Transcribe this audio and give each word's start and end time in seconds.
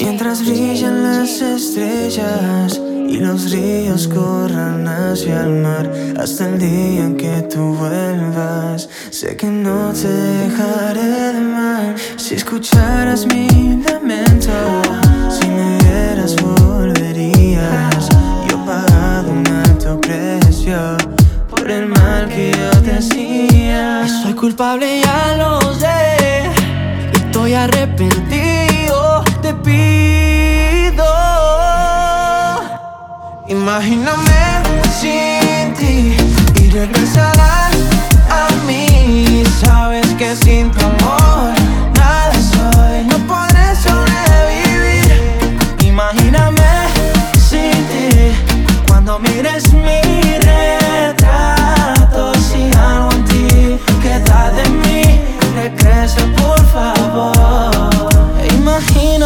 Mientras 0.00 0.44
brillan 0.44 1.02
las 1.04 1.40
estrellas 1.40 2.80
y 3.08 3.18
los 3.18 3.50
ríos 3.52 4.08
corran 4.08 4.86
hacia 4.88 5.42
el 5.42 5.50
mar 5.62 5.90
hasta 6.18 6.48
el 6.48 6.58
día 6.58 7.04
en 7.04 7.16
que 7.16 7.42
tú 7.42 7.74
vuelvas. 7.74 8.88
Sé 9.10 9.36
que 9.36 9.46
no 9.46 9.92
te 9.92 10.08
dejaré 10.08 11.32
de 11.34 11.40
mal 11.40 11.94
si 12.16 12.34
escucharas 12.34 13.26
mi 13.26 13.82
lamento. 13.88 14.52
Si 15.30 15.46
me 15.48 15.78
vieras 15.78 16.34
volverías. 16.42 18.08
Yo 18.48 18.56
he 18.56 18.66
pagado 18.66 19.30
un 19.30 19.46
alto 19.46 20.00
precio 20.00 20.96
por 21.48 21.70
el 21.70 21.86
mal 21.86 22.28
que 22.28 22.50
yo 22.50 22.82
te 22.82 22.98
hacía. 22.98 24.08
Soy 24.22 24.34
culpable, 24.34 25.00
ya 25.02 25.36
lo 25.36 25.60
sé. 25.74 26.50
Estoy 27.12 27.54
arrepentido, 27.54 28.53
Imagíname 33.46 34.62
sin 35.00 35.74
ti 35.74 36.16
y 36.60 36.70
regresarás 36.70 37.74
a 38.30 38.48
mí. 38.66 39.42
Sabes 39.60 40.06
que 40.18 40.36
sin 40.36 40.70
tu 40.70 40.80
amor 40.84 41.52
nada 41.96 42.32
soy, 42.52 43.04
no 43.04 43.18
podré 43.26 43.74
sobrevivir. 43.76 45.22
Imagíname 45.80 46.72
sin 47.38 47.72
ti 47.90 48.34
cuando 48.86 49.18
mires 49.18 49.72
mi 49.72 50.00
retrato. 50.38 52.34
Si 52.34 52.70
algo 52.78 53.10
en 53.12 53.24
ti 53.24 53.78
queda 54.02 54.50
de 54.52 54.68
mí, 54.70 55.20
regresa 55.56 56.20
por 56.36 56.60
favor. 56.66 57.33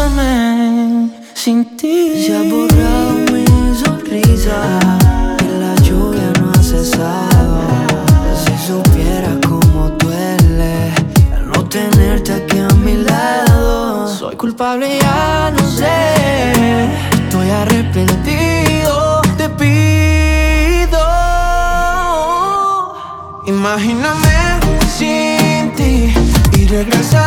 Imagíname 0.09 1.11
sin 1.35 1.77
ti. 1.77 2.25
Se 2.27 2.37
ha 2.37 2.43
borrado 2.43 3.13
mi 3.33 3.45
sonrisa 3.75 4.79
y 5.45 5.61
la 5.61 5.75
lluvia 5.83 6.33
no 6.41 6.51
ha 6.53 6.63
cesado. 6.63 7.61
Si 8.43 8.67
supiera 8.67 9.37
cómo 9.47 9.91
duele 9.99 10.95
el 11.37 11.49
no 11.51 11.65
tenerte 11.69 12.33
aquí 12.33 12.59
a 12.59 12.69
mi 12.85 12.95
lado. 12.95 14.09
Soy 14.09 14.37
culpable, 14.37 14.99
ya 14.99 15.53
no 15.55 15.71
sé. 15.71 16.89
Estoy 17.13 17.51
arrepentido, 17.51 19.21
te 19.37 19.49
pido. 19.51 21.05
Imagíname 23.47 24.37
sin 24.97 25.73
ti 25.77 26.15
y 26.59 26.67
regresarás 26.67 27.18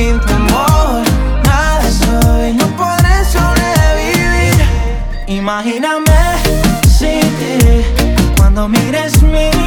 sin 0.00 0.18
tu 0.20 0.32
amor 0.32 1.02
nada 1.44 1.88
soy, 2.00 2.54
no 2.54 2.66
podré 2.80 3.16
sobrevivir. 3.36 4.56
Imagíname 5.26 6.20
sin 6.98 7.20
ti 7.38 7.84
cuando 8.38 8.66
mires 8.68 9.22
mi 9.22 9.59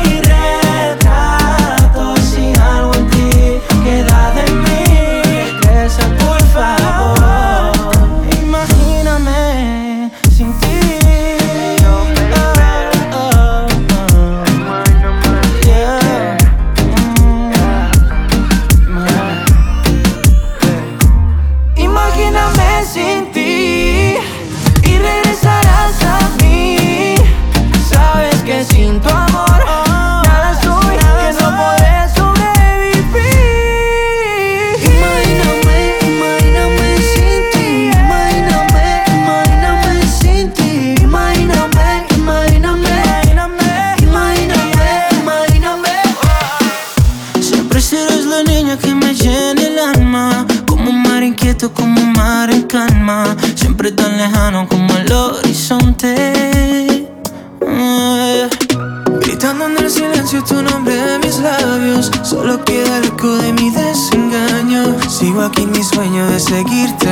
seguirte 66.53 67.02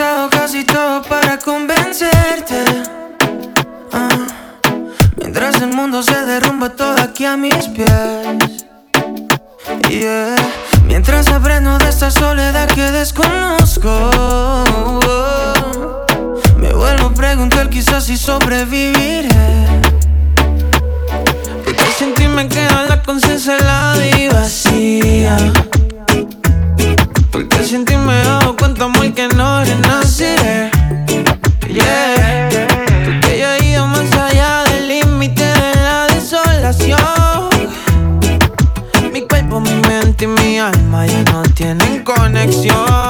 intentado 0.00 0.30
casi 0.30 0.64
todo 0.64 1.02
para 1.02 1.38
convencerte. 1.38 2.64
Ah, 3.92 4.08
Mientras 5.16 5.60
el 5.60 5.68
mundo 5.74 6.02
se 6.02 6.24
derrumba 6.24 6.70
todo 6.70 6.94
aquí 7.02 7.26
a 7.26 7.36
mis 7.36 7.68
pies. 7.68 8.64
Yeah. 9.90 10.36
Mientras 10.86 11.28
aprendo 11.28 11.76
de 11.78 11.88
esta 11.90 12.10
soledad 12.10 12.68
que 12.68 12.90
desconozco. 12.90 13.90
Me 16.56 16.72
vuelvo 16.72 17.08
a 17.08 17.14
preguntar 17.14 17.68
quizás 17.68 18.04
si 18.04 18.16
sobreviviré. 18.16 19.28
Porque 21.62 21.84
sin 21.98 22.14
ti 22.14 22.26
me 22.26 22.48
queda 22.48 22.86
la 22.88 23.02
conciencia 23.02 23.56
helada 23.56 24.06
y 24.06 24.28
vacía. 24.28 25.36
Porque 27.30 27.64
sin 27.64 27.84
ti 27.84 27.96
me 27.96 28.20
cuánto 28.60 28.84
amor 28.84 29.12
que 29.14 29.26
no 29.28 29.64
renaceré. 29.64 30.70
Yeah, 31.66 32.48
porque 33.04 33.38
yo 33.40 33.48
he 33.54 33.70
ido 33.70 33.86
más 33.86 34.12
allá 34.12 34.64
del 34.64 34.88
límite 34.88 35.42
de 35.42 35.74
la 35.74 36.06
desolación. 36.14 37.48
Mi 39.12 39.22
cuerpo, 39.22 39.60
mi 39.60 39.74
mente 39.88 40.24
y 40.24 40.28
mi 40.28 40.58
alma 40.58 41.06
ya 41.06 41.22
no 41.32 41.42
tienen 41.42 42.04
conexión. 42.04 43.09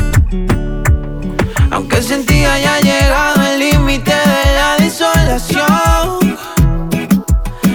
Aunque 1.81 2.03
sentía 2.03 2.59
ya 2.59 2.79
llegado 2.79 3.41
el 3.41 3.57
límite 3.57 4.11
de 4.11 4.53
la 4.53 4.75
desolación. 4.77 6.37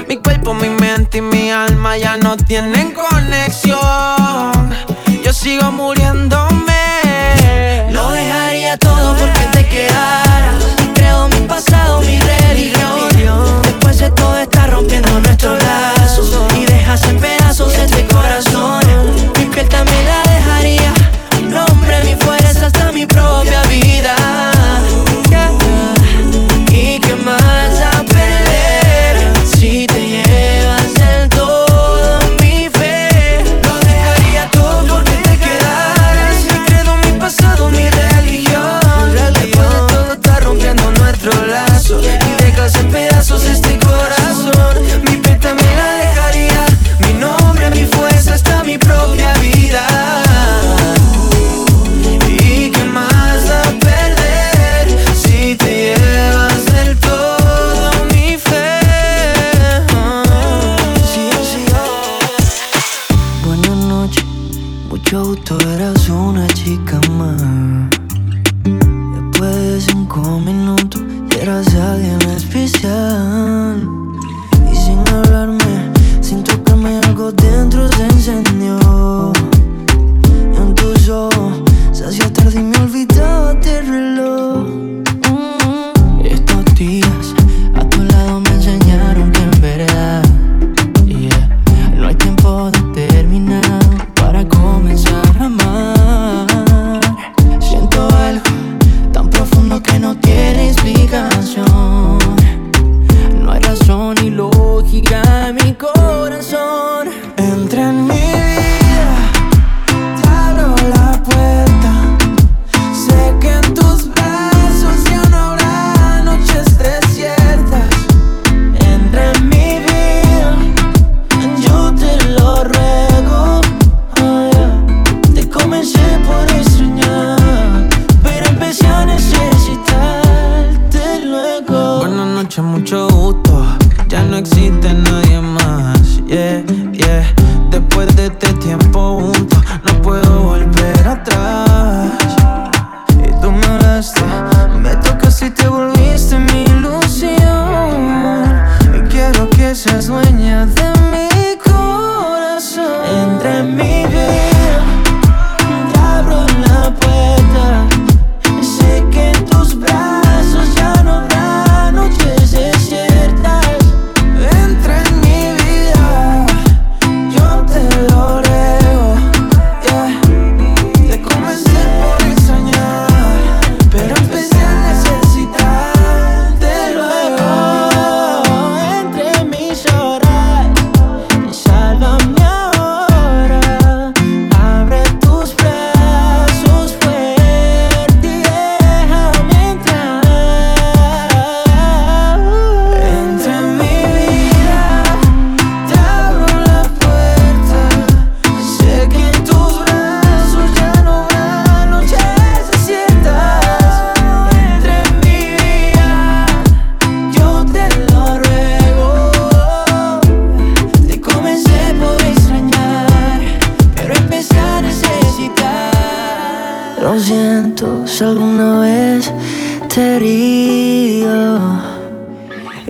Mi 0.07 0.17
cuerpo, 0.19 0.55
mi 0.55 0.69
mente 0.69 1.19
y 1.19 1.23
mi 1.23 1.51
alma 1.51 1.99
ya 1.99 2.17
no 2.17 2.37
tienen 2.37 2.93
conexión. 2.93 3.81
Yo 5.25 5.33
sigo 5.33 5.73
muriéndome. 5.73 6.85
Lo 7.91 8.13
dejaría 8.13 8.77
todo 8.77 9.17
porque 9.17 9.41
te 9.51 9.69
quedaras. 9.69 10.63
Y 10.85 10.87
creo 10.95 11.27
mi 11.27 11.41
pasado, 11.49 12.01
mi 12.03 12.21
religión. 12.21 13.61
Después 13.65 13.99
de 13.99 14.11
todo 14.13 14.39
está 14.39 14.69
rompiendo 14.69 15.19
nuestros 15.19 15.61
lazos. 15.65 16.31
Y 16.57 16.65
dejas 16.65 17.03
en 17.09 17.19
pedazos 17.19 17.75
este 17.75 18.07
corazón. 18.07 18.85
Mi 19.37 19.47
piel 19.47 19.69
también 19.69 20.05
la 20.05 20.26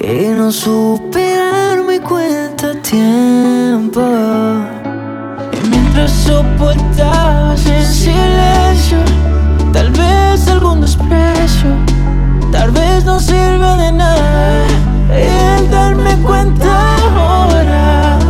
que 0.07 0.35
no 0.37 0.53
supe 0.53 1.37
darme 1.37 2.01
cuenta 2.01 2.81
tiempo. 2.81 4.01
Y 5.53 5.69
mientras 5.69 6.13
soportabas 6.13 7.67
en 7.67 7.85
silencio, 7.85 8.99
tal 9.73 9.91
vez 9.91 10.47
algún 10.47 10.81
desprecio, 10.81 11.71
tal 12.53 12.71
vez 12.71 13.05
no 13.05 13.19
sirva 13.19 13.77
de 13.77 13.91
nada 13.91 14.65
el 15.11 15.69
darme 15.71 16.15
cuenta 16.23 16.95
ahora. 17.17 18.21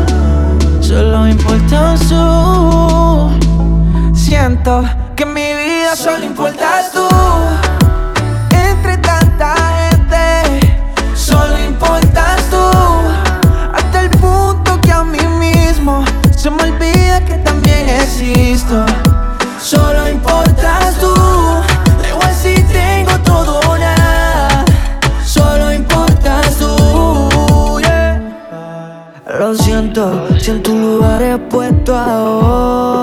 Solo 0.81 1.29
importa 1.29 1.93
un 1.93 1.99
su. 2.09 3.29
Siento 4.15 4.83
que 5.15 5.27
mi 5.27 5.53
vida 5.53 5.95
solo 5.95 6.25
importas 6.25 6.91
tú. 6.93 7.07
Si 29.97 30.51
en 30.51 30.63
tu 30.63 30.75
lugar 30.75 31.23
puesto 31.49 31.97
ahora. 31.97 32.96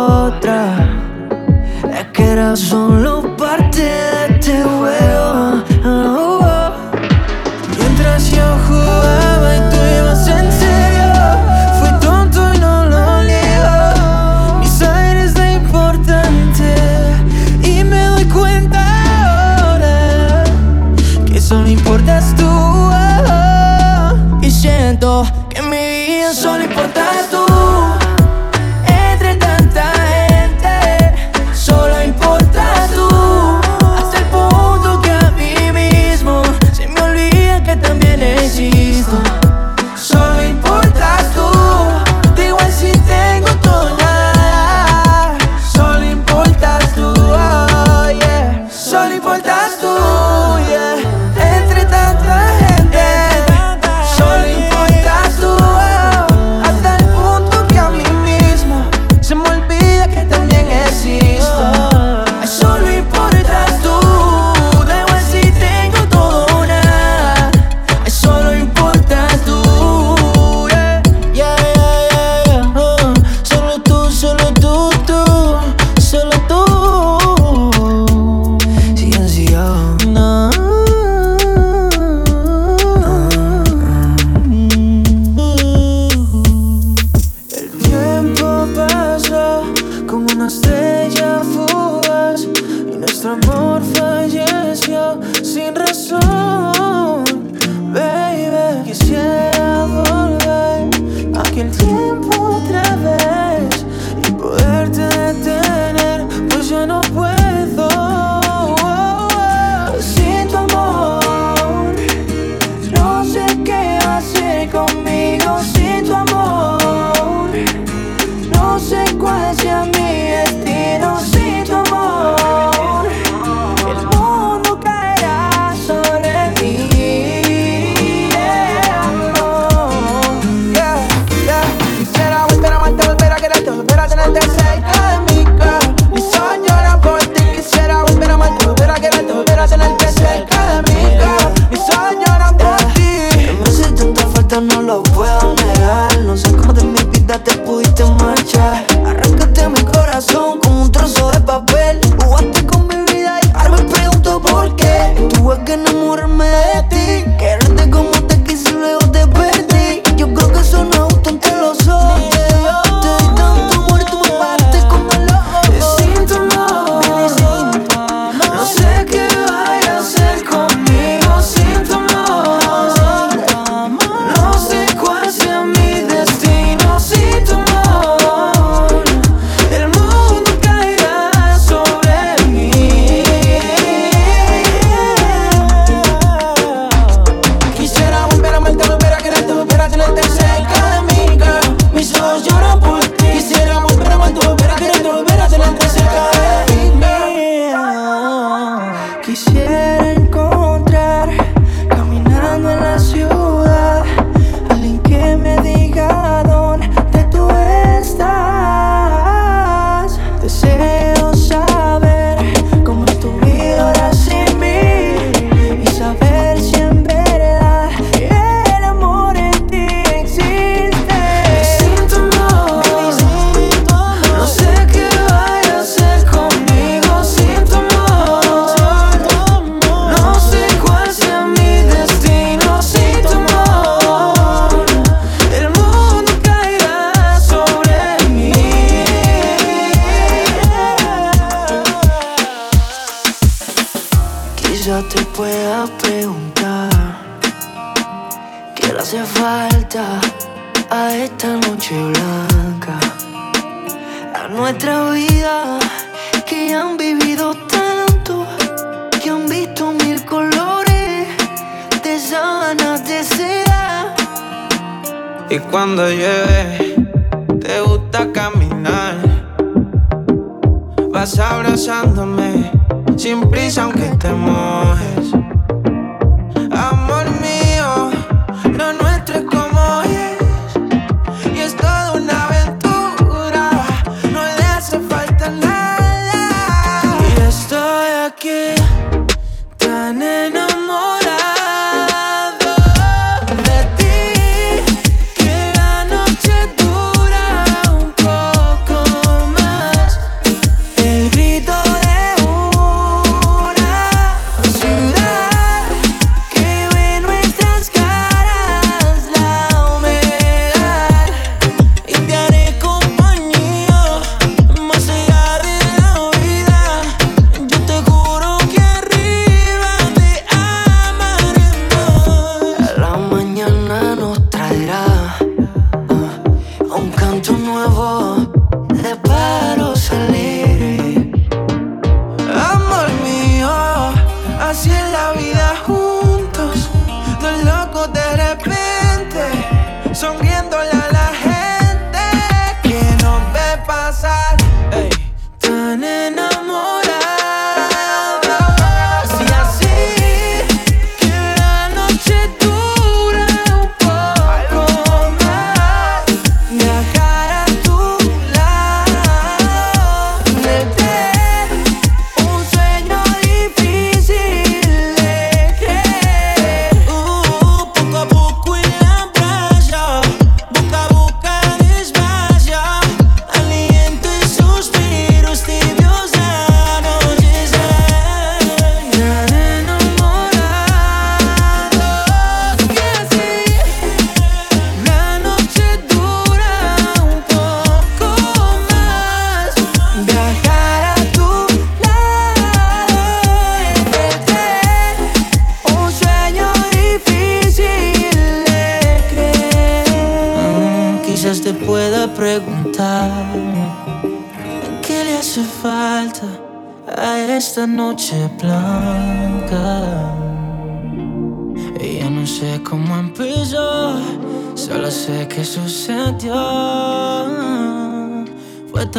Estoy 288.44 288.74
aquí, 288.74 289.03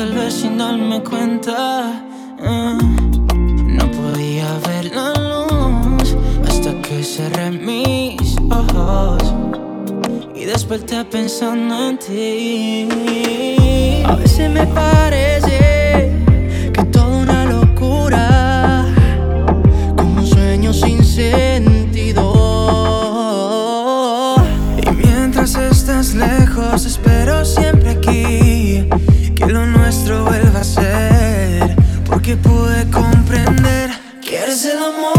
vuelve 0.05 0.31
sin 0.31 0.59
darme 0.59 1.03
cuenta. 1.03 2.05
Uh, 2.39 2.79
no 3.79 3.91
podía 3.91 4.47
ver 4.67 4.93
la 4.95 5.13
luz 5.15 6.15
hasta 6.47 6.73
que 6.83 7.03
cerré 7.03 7.51
mis 7.51 8.37
ojos 8.51 9.23
y 10.35 10.45
desperté 10.45 11.05
pensando 11.05 11.89
en 11.89 11.99
ti. 11.99 12.89
A 14.05 14.15
veces 14.17 14.51
me 14.51 14.67
parece 14.67 15.74
the 34.85 34.99
morning. 34.99 35.14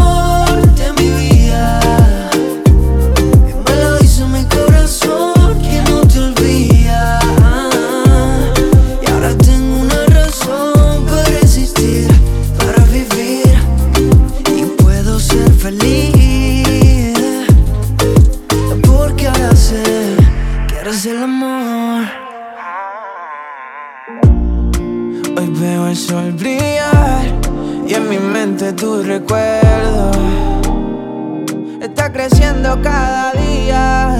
creciendo 32.11 32.79
cada 32.81 33.31
día. 33.33 34.17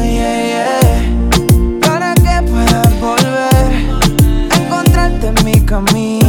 Para 1.82 2.13
que 2.15 2.41
puedas 2.50 3.00
volver 3.00 3.71
a 4.52 4.56
encontrarte 4.56 5.28
en 5.28 5.45
mi 5.45 5.62
camino. 5.62 6.24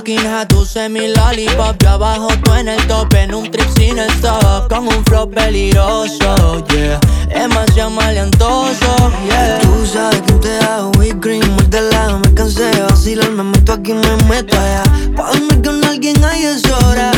fucking 0.00 0.26
hat, 0.26 0.52
use 0.54 0.88
mi 0.88 1.08
lollipop. 1.08 1.76
Yo 1.82 1.90
abajo 1.90 2.28
tú 2.42 2.54
en 2.54 2.68
el 2.68 2.86
top, 2.86 3.12
en 3.14 3.34
un 3.34 3.50
trip 3.50 3.68
sin 3.76 3.98
el 3.98 4.08
stop. 4.12 4.68
Con 4.68 4.88
un 4.88 5.04
flow 5.04 5.30
peligroso, 5.30 6.64
yeah. 6.68 6.98
Es 7.30 7.48
más 7.48 7.66
ya 7.74 7.88
maleantoso, 7.88 9.12
yeah. 9.26 9.58
Tú 9.60 9.86
sabes 9.86 10.22
que 10.22 10.32
te 10.34 10.58
hago 10.64 10.90
big 10.92 11.20
green, 11.20 11.48
muy 11.54 11.66
de 11.66 11.82
lado. 11.82 12.18
Me 12.18 12.32
cansé 12.34 12.70
de 12.70 12.82
vacilar, 12.82 13.30
me 13.30 13.42
meto 13.42 13.72
aquí, 13.74 13.92
me 13.92 14.16
meto 14.28 14.56
allá. 14.56 14.82
Pa' 15.16 15.30
dormir 15.32 15.62
con 15.62 15.84
alguien 15.84 16.24
ahí 16.24 16.44
es 16.44 16.64
hora. 16.70 17.10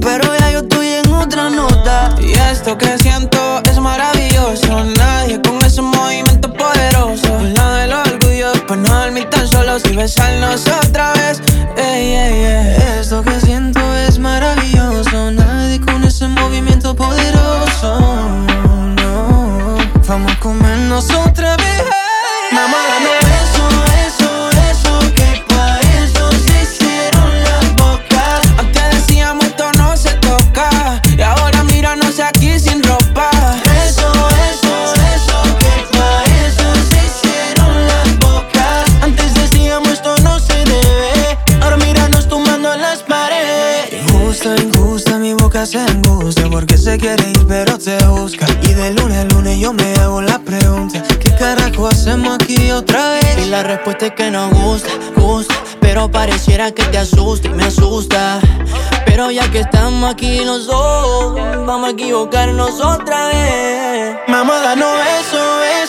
Pero 0.00 0.36
ya 0.38 0.52
yo 0.52 0.58
estoy 0.58 0.88
en 0.88 1.12
otra 1.12 1.48
nota. 1.48 2.14
Y 2.20 2.32
esto 2.32 2.76
que 2.76 2.98
siento 2.98 3.38
es 3.64 3.78
maravilloso, 3.78 4.84
nadie 4.98 5.40
con 5.40 5.62
el 5.62 5.67
Pa' 8.68 8.76
no 8.76 9.00
dormir 9.00 9.24
tan 9.30 9.48
solos 9.48 9.82
y 9.90 9.96
besarnos 9.96 10.66
otra 10.66 11.14
vez 11.14 11.40
ey, 11.78 12.12
ey, 12.12 12.44
ey. 12.44 12.76
Esto 13.00 13.22
que 13.22 13.40
siento 13.40 13.80
es 13.94 14.18
maravilloso 14.18 15.30
Nadie 15.30 15.80
con 15.80 16.04
ese 16.04 16.28
movimiento 16.28 16.94
poderoso 16.94 17.98
no. 17.98 19.78
Vamos 20.06 20.32
a 20.32 20.40
comernos 20.40 21.08
otra 21.10 21.56
vez 21.56 21.82
Mamá, 22.52 22.76
Que 53.98 54.30
nos 54.30 54.52
gusta, 54.52 54.90
gusta. 55.16 55.54
Pero 55.80 56.08
pareciera 56.08 56.70
que 56.70 56.84
te 56.84 56.98
asusta 56.98 57.48
y 57.48 57.50
me 57.50 57.64
asusta. 57.64 58.38
Pero 59.04 59.32
ya 59.32 59.50
que 59.50 59.60
estamos 59.60 60.08
aquí 60.08 60.44
los 60.44 60.66
dos, 60.66 61.34
vamos 61.66 61.88
a 61.88 61.90
equivocarnos 61.90 62.80
otra 62.80 63.26
vez. 63.26 64.16
Mamá, 64.28 64.60
danos 64.60 64.94
eso, 65.20 65.62
eso, 65.82 65.87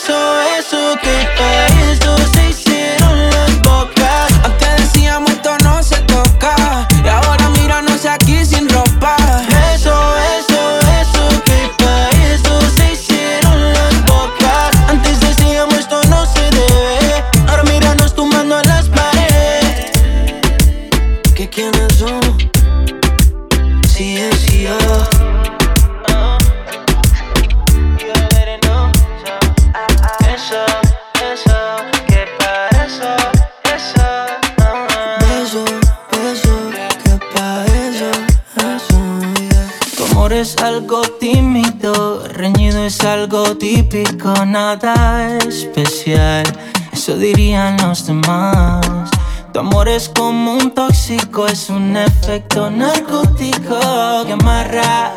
es 40.40 40.56
algo 40.62 41.02
tímido, 41.02 42.26
reñido 42.28 42.82
es 42.86 43.00
algo 43.02 43.56
típico, 43.58 44.32
nada 44.46 45.36
especial. 45.46 46.44
Eso 46.92 47.16
dirían 47.18 47.76
los 47.82 48.06
demás. 48.06 49.10
Tu 49.52 49.60
amor 49.60 49.88
es 49.88 50.08
como 50.08 50.54
un 50.54 50.70
tóxico, 50.70 51.46
es 51.46 51.68
un 51.68 51.94
efecto 51.94 52.70
narcótico 52.70 53.78
que 54.24 54.32
amarra 54.32 55.12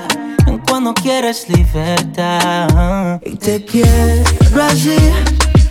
cuando 0.68 0.94
quieres 0.94 1.48
libertad. 1.48 3.22
Y 3.26 3.36
te 3.36 3.64
quiero 3.64 4.24
así, 4.62 4.98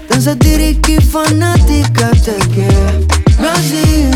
tan 0.08 0.22
satírica 0.22 0.92
y 0.92 0.96
fanática 0.96 2.10
te 2.24 2.36
quiero 2.54 3.50
así. 3.52 4.08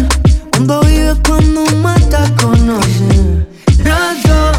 Cuando 0.53 0.81
vives, 0.81 1.19
cuando 1.27 1.67
matas, 1.77 2.31
conoces. 2.41 3.45
Rayo, 3.85 4.56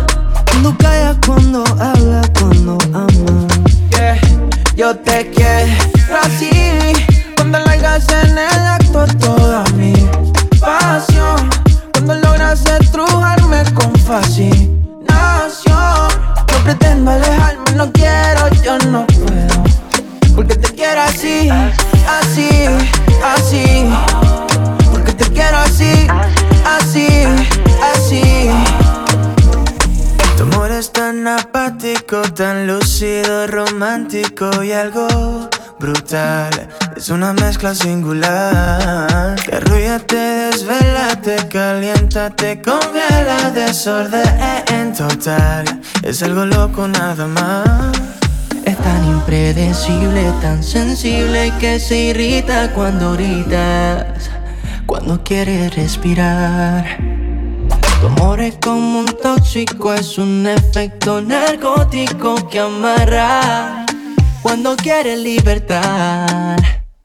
cuando 0.67 0.77
callas, 0.83 1.17
cuando 1.25 1.63
hablas, 1.79 2.29
cuando 2.37 2.77
amas. 2.93 3.47
Yeah, 3.91 4.19
Yo 4.75 4.95
te 4.97 5.29
quiero 5.31 5.71
así, 6.21 6.49
cuando 7.37 7.59
largas 7.59 8.05
en 8.09 8.37
el 8.37 8.67
acto 8.67 9.05
toda 9.17 9.63
mi 9.75 9.93
pasión. 10.59 11.49
Cuando 11.93 12.15
logras 12.15 12.65
estrujarme 12.65 13.63
con 13.73 13.95
fascinación. 13.95 14.57
No 15.65 16.63
pretendo 16.63 17.11
alejarme, 17.11 17.71
no 17.75 17.91
quiero, 17.93 18.49
yo 18.61 18.77
no 18.89 19.07
tan 31.51 31.65
apático, 31.65 32.21
tan 32.33 32.67
lúcido, 32.67 33.47
romántico 33.47 34.63
y 34.63 34.71
algo 34.71 35.49
brutal. 35.79 36.67
Es 36.95 37.09
una 37.09 37.33
mezcla 37.33 37.73
singular. 37.75 39.35
Que 39.43 39.55
arrulla, 39.55 39.99
te 39.99 40.15
desvela, 40.15 41.19
te 41.21 41.35
calienta, 41.47 42.29
te 42.29 42.61
congela, 42.61 43.51
desorden 43.51 44.93
total. 44.93 45.65
Es 46.03 46.23
algo 46.23 46.45
loco 46.45 46.87
nada 46.87 47.27
más. 47.27 47.91
Es 48.65 48.77
tan 48.77 49.05
impredecible, 49.05 50.31
tan 50.41 50.63
sensible 50.63 51.53
que 51.59 51.79
se 51.79 51.97
irrita 51.97 52.73
cuando 52.73 53.13
gritas, 53.13 54.29
cuando 54.85 55.23
quieres 55.23 55.75
respirar. 55.75 57.26
Tu 57.99 58.05
amor 58.05 58.39
es 58.39 58.55
como 58.61 58.99
un 58.99 59.05
tóxico, 59.05 59.93
es 59.93 60.17
un 60.17 60.45
efecto 60.45 61.19
narcótico 61.21 62.47
que 62.47 62.59
amarra 62.59 63.85
cuando 64.43 64.75
quieres 64.75 65.19
libertad. 65.19 66.57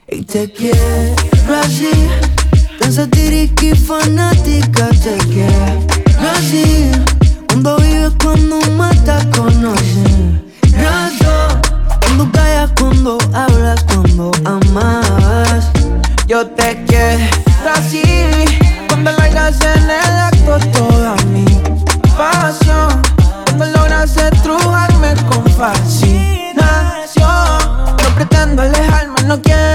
Y 0.09 0.23
te 0.23 0.53
quiero 0.53 1.57
así, 1.63 1.91
tan 2.79 2.93
satírica 2.93 3.65
y 3.65 3.75
fanática, 3.75 4.91
te 4.91 5.17
quiero 5.29 5.87
así. 6.35 6.91
Cuando 7.49 7.79
vives, 7.79 8.13
cuando 8.23 8.61
matas, 8.73 9.25
conoces. 9.27 10.13
Rayo, 10.73 11.61
cuando 12.01 12.31
callas, 12.33 12.71
cuando 12.79 13.19
hablas, 13.33 13.83
cuando 13.85 14.31
amas. 14.45 15.71
Yo 16.27 16.47
te 16.49 16.85
quiero 16.85 17.25
así, 17.75 18.03
cuando 18.93 19.11
largas 19.13 19.59
en 19.63 19.91
el 19.91 20.19
acto 20.21 20.59
toda 20.71 21.15
mi 21.33 21.47
pasión. 22.15 23.01
Cuando 23.47 23.65
logras 23.79 24.15
estrujarme 24.19 25.15
con 25.31 25.47
fascinación. 25.53 26.57
No 28.03 28.15
pretendo 28.15 28.61
alejarme, 28.61 29.23
no 29.23 29.41
quiero, 29.41 29.72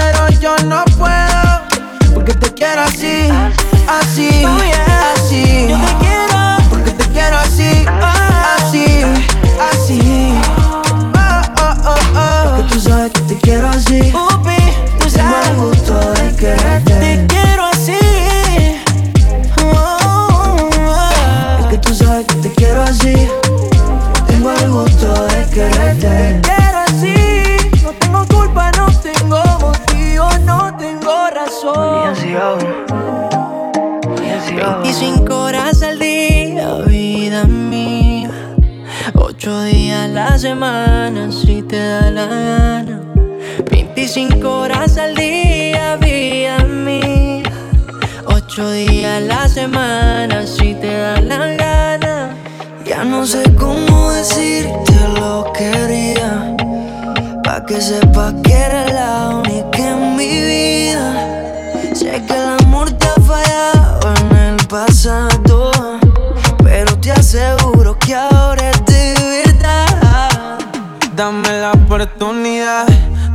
Dame 71.18 71.50
la 71.60 71.72
oportunidad 71.72 72.86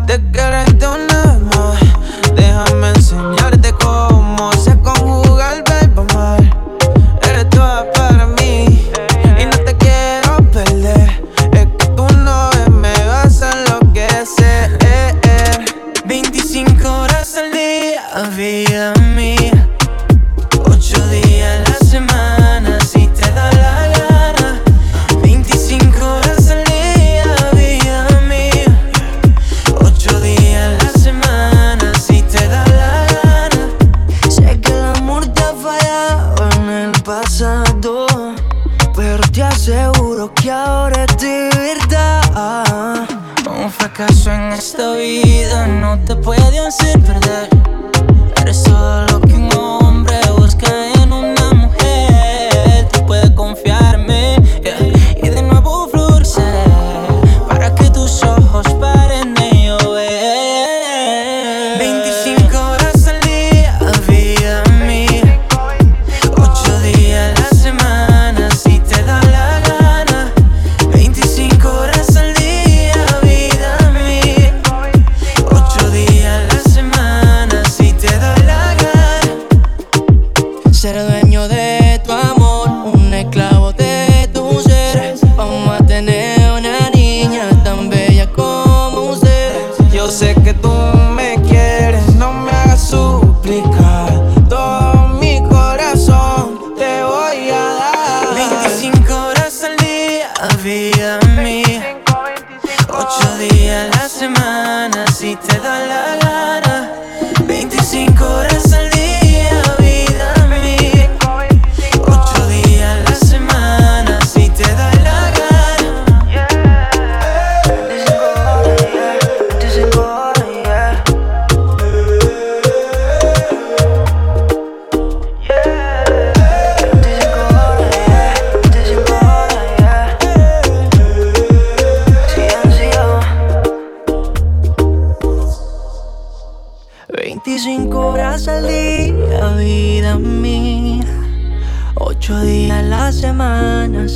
de 0.08 0.32
quererte 0.32 0.88
una 0.88 1.38
más. 1.52 1.82
Déjame 2.34 2.88
enseñarte 2.88 3.43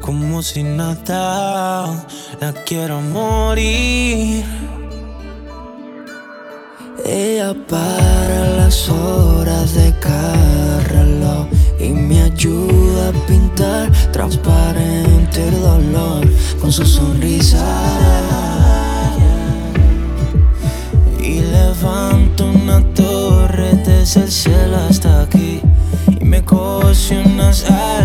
como 0.00 0.42
si 0.42 0.62
nada, 0.62 2.06
la 2.40 2.52
quiero 2.66 3.00
morir. 3.00 4.44
Ella 7.04 7.54
para 7.68 8.48
las 8.56 8.88
horas 8.88 9.74
de 9.74 9.94
cada 10.00 10.68
y 11.78 11.90
me 11.90 12.22
ayuda 12.22 13.08
a 13.08 13.26
pintar 13.26 13.90
transparente 14.12 15.48
el 15.48 15.60
dolor 15.60 16.26
con 16.60 16.72
su 16.72 16.84
sonrisa. 16.84 17.64
Y 21.20 21.40
levanto 21.40 22.46
una 22.46 22.82
torre 22.94 23.74
desde 23.86 24.22
el 24.22 24.30
cielo 24.30 24.76
hasta 24.88 25.22
aquí 25.22 25.60
y 26.20 26.24
me 26.24 26.44
cose 26.44 27.22
unas 27.24 27.64
alas 27.70 27.97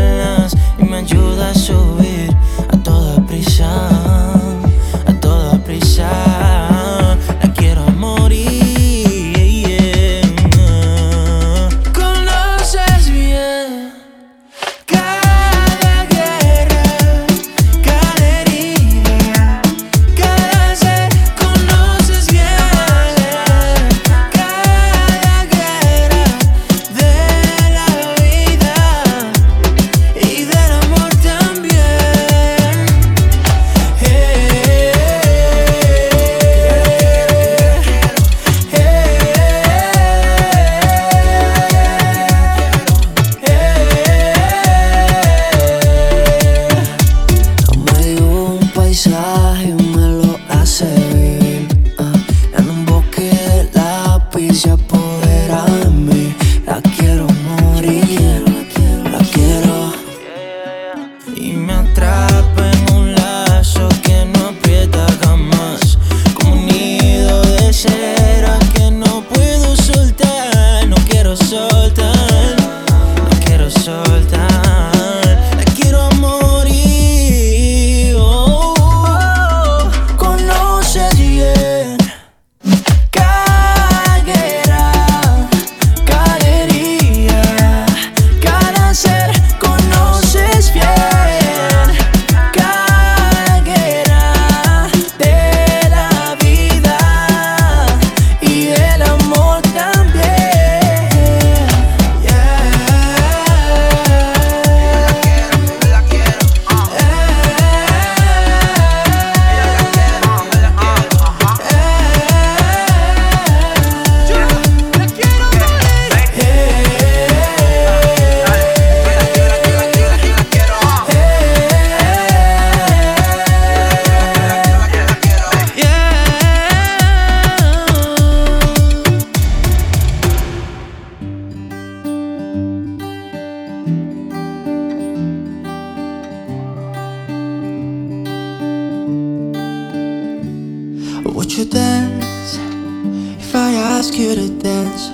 ask 144.14 144.22
you 144.22 144.36
to 144.36 144.50
dance? 144.62 145.10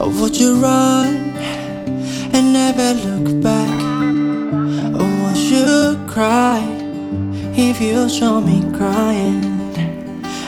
Or 0.00 0.08
would 0.08 0.36
you 0.36 0.56
run 0.56 1.14
and 2.34 2.52
never 2.52 2.94
look 2.94 3.42
back? 3.42 3.80
Oh, 4.94 5.00
or 5.00 5.10
would 5.22 5.36
you 5.36 6.06
cry 6.08 6.60
if 7.54 7.80
you 7.80 8.08
saw 8.08 8.40
me 8.40 8.60
crying? 8.76 9.44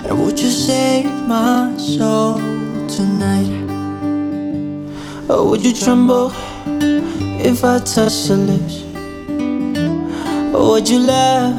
And 0.04 0.18
would 0.18 0.40
you 0.40 0.50
save 0.50 1.12
my 1.28 1.76
soul 1.76 2.34
tonight? 2.88 3.52
Or 5.30 5.48
would 5.48 5.64
you 5.64 5.74
tremble 5.74 6.32
if 7.46 7.64
I 7.64 7.78
touched 7.78 8.30
your 8.30 8.38
lips? 8.38 8.82
Or 10.52 10.70
would 10.70 10.88
you 10.88 10.98
laugh? 10.98 11.54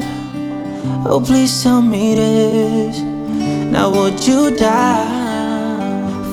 Oh, 1.06 1.22
please 1.24 1.62
tell 1.62 1.80
me 1.80 2.14
this. 2.16 2.98
Now, 3.72 3.90
would 3.90 4.26
you 4.26 4.54
die 4.56 5.13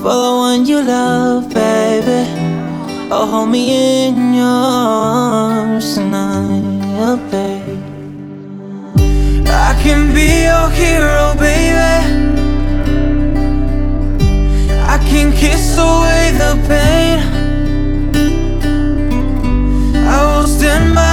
for 0.01 0.15
the 0.25 0.33
one 0.47 0.65
you 0.65 0.81
love, 0.81 1.53
baby? 1.53 2.21
Or 3.11 3.27
hold 3.27 3.49
me 3.49 4.07
in 4.07 4.33
your 4.33 4.45
arms 4.47 5.93
tonight, 5.93 7.17
baby? 7.29 7.77
I 9.47 9.79
can 9.83 10.11
be 10.15 10.27
your 10.49 10.69
hero, 10.71 11.35
baby. 11.37 11.91
I 14.93 14.97
can 15.09 15.31
kiss 15.33 15.77
away 15.77 16.31
the 16.41 16.53
pain. 16.67 17.17
I 20.13 20.17
will 20.25 20.47
stand 20.47 20.95
by 20.95 21.11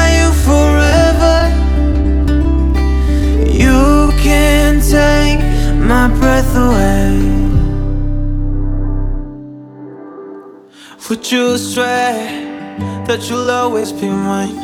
Would 11.08 11.32
you 11.32 11.56
swear 11.56 12.12
that 13.06 13.30
you'll 13.30 13.50
always 13.50 13.92
be 13.92 14.08
mine? 14.10 14.58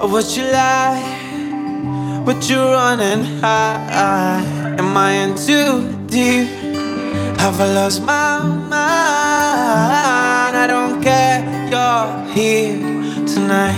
Or 0.00 0.08
would 0.08 0.34
you 0.34 0.44
lie? 0.44 2.22
Would 2.24 2.48
you 2.48 2.56
run 2.56 2.98
and 3.00 3.22
hide? 3.42 4.78
Am 4.78 4.96
I 4.96 5.10
in 5.24 5.34
too 5.34 5.92
deep? 6.06 6.48
Have 7.38 7.60
I 7.60 7.70
lost 7.74 8.00
my 8.00 8.38
mind? 8.42 8.72
I 10.56 10.66
don't 10.66 11.02
care, 11.02 11.44
you're 11.68 12.24
here 12.32 12.78
tonight. 13.26 13.76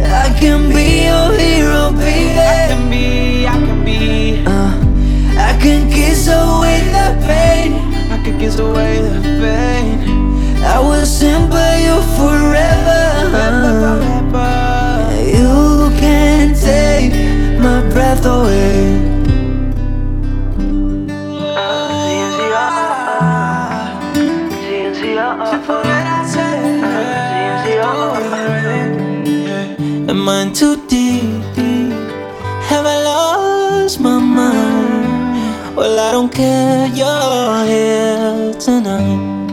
I 0.00 0.38
can 0.38 0.68
be 0.68 1.06
your 1.06 1.32
hero, 1.36 1.90
baby. 1.90 2.38
I 2.38 2.68
can 2.68 2.88
be, 2.88 3.44
I 3.44 3.58
can 3.58 3.84
be. 3.84 4.44
Uh, 4.46 4.72
I 5.36 5.58
can 5.60 5.90
kiss 5.90 6.28
away 6.28 6.78
the 6.92 7.26
pain. 7.26 7.83
I 10.66 10.78
will 10.80 11.06
stand 11.06 11.50
by 11.50 11.78
you 11.78 11.96
forever. 12.18 13.00
You 15.24 15.90
can 15.98 16.54
take 16.54 17.12
my 17.58 17.80
breath 17.88 18.26
away. 18.26 19.00
Am 30.06 30.28
I 30.28 30.50
too 30.52 30.86
deep? 30.86 31.03
I 36.06 36.12
don't 36.12 36.30
care. 36.30 36.86
You're 36.88 37.64
here 37.64 38.52
tonight. 38.60 39.43